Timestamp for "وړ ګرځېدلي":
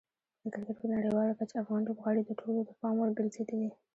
2.97-3.69